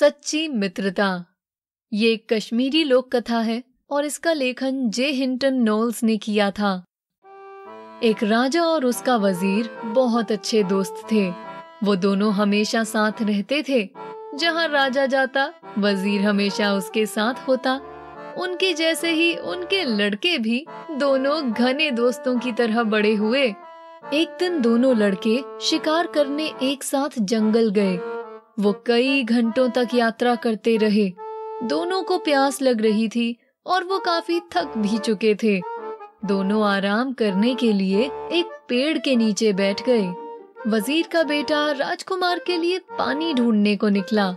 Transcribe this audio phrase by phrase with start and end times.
[0.00, 1.24] सच्ची मित्रता।
[1.92, 5.06] ये कश्मीरी लोक कथा है और इसका लेखन जे.
[5.06, 6.84] हिंटन नोल्स ने किया था।
[8.02, 11.28] एक राजा और उसका वज़ीर बहुत अच्छे दोस्त थे।
[11.84, 13.88] वो दोनों हमेशा साथ रहते थे।
[14.34, 17.74] जहाँ राजा जाता, वज़ीर हमेशा उसके साथ होता।
[18.38, 23.42] उनके जैसे ही उनके लड़के भी दोनों घने दोस्तों की तरह बड़े हुए।
[24.14, 28.19] एक दिन दोनों लड़के शिकार करने एक साथ जंगल गए।
[28.60, 31.08] वो कई घंटों तक यात्रा करते रहे।
[31.62, 33.36] दोनों को प्यास लग रही थी
[33.66, 35.60] और वो काफ़ी थक भी चुके थे।
[36.24, 40.06] दोनों आराम करने के लिए एक पेड़ के नीचे बैठ गए।
[40.66, 44.30] वज़ीर का बेटा राजकुमार के लिए पानी ढूँढने को निकला।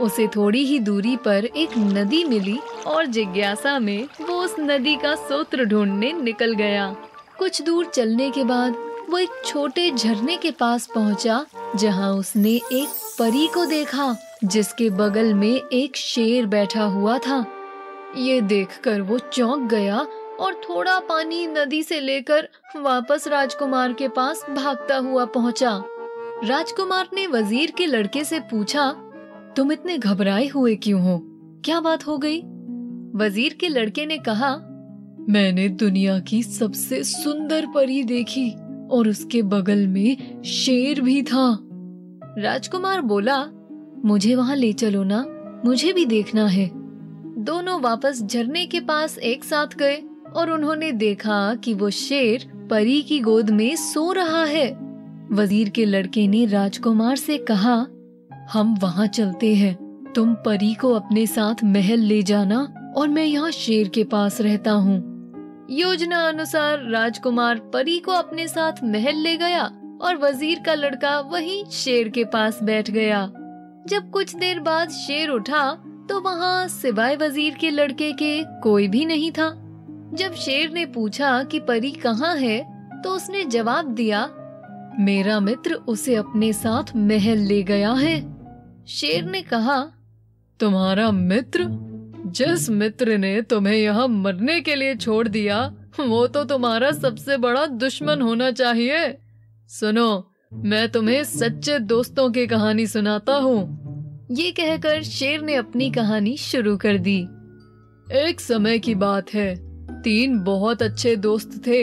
[0.00, 5.14] उसे थोड़ी ही दूरी पर एक नदी मिली और जिज्ञासा में वो उस नदी का
[5.18, 6.94] सूत्र ढूँढने निकल गया।
[7.38, 11.44] कुछ दूर चलने के बाद वो एक छोटे झरने के पास पहुँचा,
[11.76, 17.44] जहाँ उसने एक परी को देखा, जिसके बगल में एक शेर बैठा हुआ था।
[18.16, 19.96] ये देखकर वो चौंक गया
[20.40, 25.72] और थोड़ा पानी नदी से लेकर वापस राजकुमार के पास भागता हुआ पहुँचा।
[26.44, 28.90] राजकुमार ने वज़ीर के लड़के से पूछा,
[29.56, 31.20] तुम इतने घबराए हुए क्यों हो?
[31.64, 32.40] क्या बात हो गई?
[33.16, 34.56] वज़ीर के लड़के ने कहा,
[35.30, 38.50] मैंने दुनिया की सबसे सुंदर परी देखी।
[38.90, 41.46] और उसके बगल में शेर भी था।
[42.38, 43.44] राजकुमार बोला,
[44.04, 45.24] मुझे वहाँ ले चलो ना,
[45.64, 46.70] मुझे भी देखना है।
[47.38, 49.96] दोनों वापस झरने के पास एक साथ गए
[50.36, 54.68] और उन्होंने देखा कि वो शेर परी की गोद में सो रहा है।
[55.32, 57.74] वज़ीर के लड़के ने राजकुमार से कहा,
[58.50, 59.74] हम वहाँ चलते हैं।
[60.14, 62.62] तुम परी को अपने साथ महल ले जाना
[62.96, 65.09] और मैं यहाँ शेर के पास रहता हूँ।
[65.70, 69.64] योजना अनुसार राजकुमार परी को अपने साथ महल ले गया
[70.02, 73.22] और वज़ीर का लड़का वहीं शेर के पास बैठ गया।
[73.88, 75.62] जब कुछ देर बाद शेर उठा
[76.08, 79.48] तो वहाँ सिवाय वज़ीर के लड़के के कोई भी नहीं था।
[80.14, 82.58] जब शेर ने पूछा कि परी कहाँ है
[83.02, 84.28] तो उसने जवाब दिया,
[85.00, 88.18] मेरा मित्र उसे अपने साथ महल ले गया है।
[88.88, 89.80] शेर ने कहा,
[90.60, 91.68] तुम्हारा मित्र
[92.30, 97.66] जिस मित्र ने तुम्हें यहाँ मरने के लिए छोड़ दिया वो तो तुम्हारा सबसे बड़ा
[97.66, 99.18] दुश्मन होना चाहिए।
[99.68, 106.36] सुनो मैं तुम्हें सच्चे दोस्तों की कहानी सुनाता हूँ। ये कहकर शेर ने अपनी कहानी
[106.36, 107.18] शुरू कर दी।
[108.12, 109.54] एक समय की बात है।
[110.02, 111.80] तीन बहुत अच्छे दोस्त थे।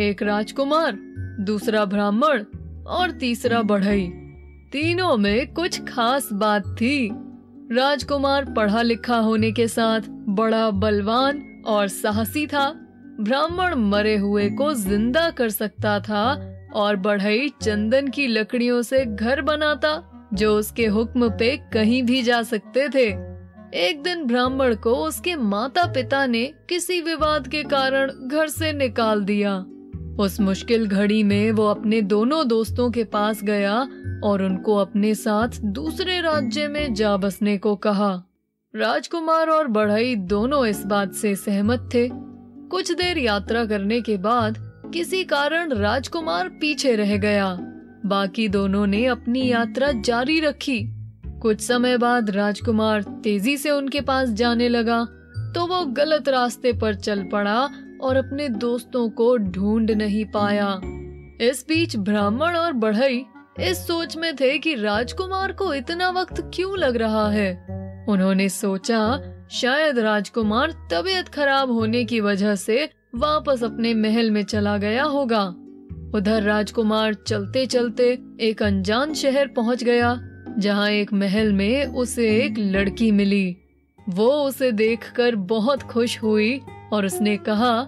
[0.00, 0.98] एक राजकुमार
[1.40, 2.44] दूसरा ब्राह्मण
[2.86, 4.06] और तीसरा बढ़ई।
[4.72, 7.08] तीनों में कुछ खास बात थी।
[7.72, 12.68] राजकुमार पढ़ा लिखा होने के साथ बड़ा बलवान और साहसी था।
[13.20, 16.24] ब्राह्मण मरे हुए को ज़िंदा कर सकता था
[16.74, 20.02] और बढ़ई चंदन की लकड़ियों से घर बनाता,
[20.34, 23.06] जो उसके हुक्म पे कहीं भी जा सकते थे।
[23.78, 29.24] एक दिन ब्राह्मण को उसके माता पिता ने किसी विवाद के कारण घर से निकाल
[29.24, 29.56] दिया।
[30.20, 33.74] उस मुश्किल घड़ी में वो अपने दोनों दोस्तों के पास गया
[34.22, 38.12] और उनको अपने साथ दूसरे राज्य में जा बसने को कहा।
[38.74, 42.08] राजकुमार और बढ़ई दोनों इस बात से सहमत थे।
[42.68, 44.58] कुछ देर यात्रा करने के बाद
[44.94, 47.56] किसी कारण राजकुमार पीछे रह गया।
[48.06, 50.78] बाकी दोनों ने अपनी यात्रा जारी रखी।
[51.42, 55.04] कुछ समय बाद राजकुमार तेज़ी से उनके पास जाने लगा
[55.54, 57.58] तो वो गलत रास्ते पर चल पड़ा
[58.02, 60.68] और अपने दोस्तों को ढूंढ नहीं पाया।
[61.40, 63.24] इस बीच ब्राह्मण और बढ़ई
[63.60, 67.66] इस सोच में थे कि राजकुमार को इतना वक्त क्यों लग रहा है?
[68.08, 74.78] उन्होंने सोचा, शायद राजकुमार तबीयत खराब होने की वजह से वापस अपने महल में चला
[74.78, 75.42] गया होगा।
[76.14, 80.20] उधर राजकुमार चलते चलते एक अनजान शहर पहुँच गया,
[80.58, 83.56] जहाँ एक महल में उसे एक लड़की मिली।
[84.08, 86.60] वो उसे देखकर बहुत खुश हुई
[86.92, 87.82] और उसने कहा,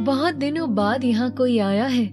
[0.00, 2.06] बहुत दिनों बाद यहाँ कोई आया है।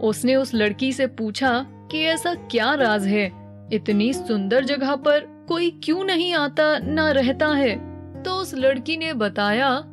[0.00, 3.44] उसने उस लड़की से पूछा कि ऐसा क्या राज है?
[3.72, 9.12] इतनी सुंदर जगह पर कोई क्यों नहीं आता, ना रहता है। तो उस लड़की ने
[9.12, 9.84] बताया,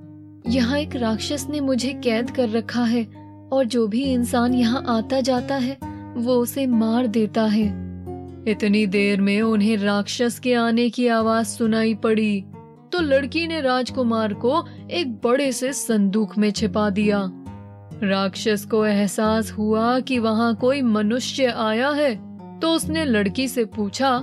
[0.48, 3.04] यहाँ एक राक्षस ने मुझे कैद कर रखा है,
[3.54, 5.78] और जो भी इंसान यहाँ आता जाता है,
[6.18, 7.66] वो उसे मार देता है।
[8.48, 12.44] इतनी देर में उन्हें राक्षस के आने की आवाज़ सुनाई पड़ी।
[12.92, 17.32] तो लड़की ने राजकुमार को एक बड़े से संदूक में छिपा दिया।
[18.04, 22.14] राक्षस को एहसास हुआ कि वहाँ कोई मनुष्य आया है
[22.60, 24.18] तो उसने लड़की से पूछा,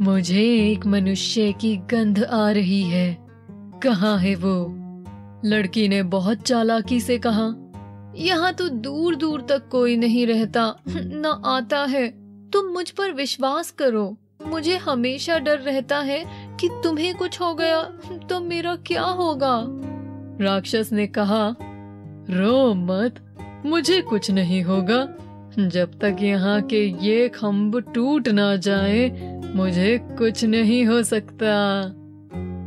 [0.00, 3.16] मुझे एक मनुष्य की गंध आ रही है।
[3.82, 4.66] कहाँ है वो?
[5.44, 7.46] लड़की ने बहुत चालाकी से कहा,
[8.16, 12.08] यहाँ तो दूर दूर तक कोई नहीं रहता, न आता है।
[12.50, 14.16] तुम मुझ पर विश्वास करो।
[14.46, 16.24] मुझे हमेशा डर रहता है
[16.60, 17.82] कि तुम्हें कुछ हो गया
[18.28, 19.60] तो मेरा क्या होगा?
[20.40, 21.54] राक्षस ने कहा
[22.30, 23.14] रो मत।
[23.66, 25.06] मुझे कुछ नहीं होगा।
[25.58, 29.08] जब तक यहाँ के ये खम्ब टूट ना जाए,
[29.54, 31.54] मुझे कुछ नहीं हो सकता।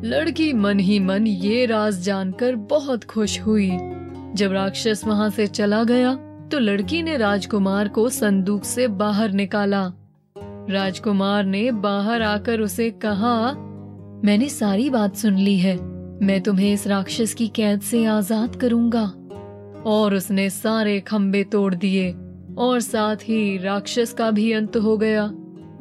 [0.04, 3.69] लड़की मन ही मन ये राज जानकर बहुत खुश हुई।
[4.36, 6.13] जब राक्षस वहाँ से चला गया
[6.52, 9.86] तो लड़की ने राजकुमार को संदूक से बाहर निकाला।
[10.69, 13.52] राजकुमार ने बाहर आकर उसे कहा,
[14.25, 15.75] मैंने सारी बात सुन ली है।
[16.22, 19.12] मैं तुम्हें इस राक्षस की कैद से आज़ाद करूँगा।
[19.86, 22.16] और उसने सारे खंबे तोड़ दिए,
[22.57, 25.31] और साथ ही राक्षस का भी अंत हो गया।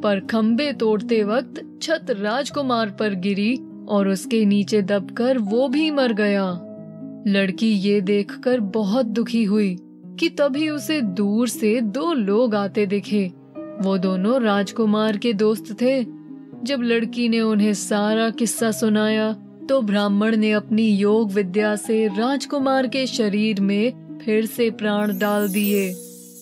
[0.03, 3.59] पर खंबे तोड़ते वक्त छत राजकुमार पर गिरी,
[3.89, 6.61] और उसके नीचे दबकर वो भी मर गया।
[7.27, 9.77] लड़की ये देखकर बहुत दुखी हुई,
[10.21, 13.33] कि तभी उसे दूर से दो लोग आते दिखे।
[13.81, 16.07] वो दोनों राजकुमार के दोस्त थे।
[16.65, 19.37] जब लड़की ने उन्हें सारा किस्सा सुनाया
[19.71, 25.49] तो ब्राह्मण ने अपनी योग विद्या से राजकुमार के शरीर में फिर से प्राण डाल
[25.49, 25.93] दिए।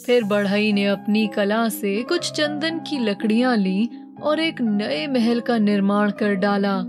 [0.07, 3.89] फिर बढ़ई ने अपनी कला से कुछ चंदन की लकड़ियाँ ली
[4.23, 6.83] और एक नए महल का निर्माण कर डाला।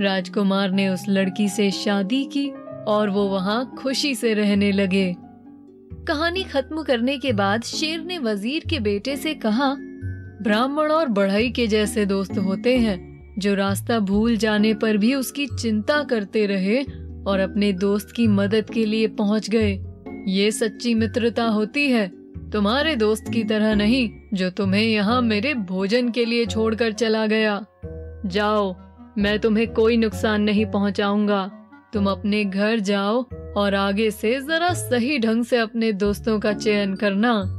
[0.00, 2.48] राजकुमार ने उस लड़की से शादी की
[2.88, 5.14] और वो वहाँ खुशी से रहने लगे।
[6.08, 9.74] कहानी खत्म करने के बाद शेर ने वज़ीर के बेटे से कहा,
[10.42, 15.46] ब्राह्मण और बढ़ई के जैसे दोस्त होते हैं। जो रास्ता भूल जाने पर भी उसकी
[15.46, 16.82] चिंता करते रहे
[17.26, 19.80] और अपने दोस्त की मदद के लिए पहुँच गए।
[20.28, 22.12] ये सच्ची मित्रता होती है।
[22.50, 27.66] तुम्हारे दोस्त की तरह नहीं, जो तुम्हें यहाँ मेरे भोजन के लिए छोड़कर चला गया।
[28.26, 28.76] जाओ,
[29.18, 31.50] मैं तुम्हें कोई नुकसान नहीं पहुंचाऊँगा।
[31.92, 33.22] तुम अपने घर जाओ
[33.56, 37.55] और आगे से जरा सही ढंग से अपने दोस्तों का चयन करना।